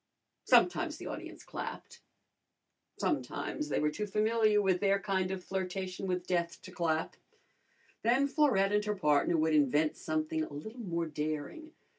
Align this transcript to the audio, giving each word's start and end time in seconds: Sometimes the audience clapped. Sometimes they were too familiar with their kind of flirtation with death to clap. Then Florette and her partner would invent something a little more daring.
Sometimes 0.45 0.97
the 0.97 1.05
audience 1.05 1.43
clapped. 1.43 2.01
Sometimes 2.97 3.69
they 3.69 3.79
were 3.79 3.91
too 3.91 4.07
familiar 4.07 4.59
with 4.59 4.79
their 4.79 4.99
kind 4.99 5.29
of 5.29 5.43
flirtation 5.43 6.07
with 6.07 6.25
death 6.25 6.59
to 6.63 6.71
clap. 6.71 7.15
Then 8.01 8.27
Florette 8.27 8.71
and 8.73 8.83
her 8.85 8.95
partner 8.95 9.37
would 9.37 9.53
invent 9.53 9.95
something 9.97 10.41
a 10.43 10.51
little 10.53 10.79
more 10.79 11.05
daring. 11.05 11.73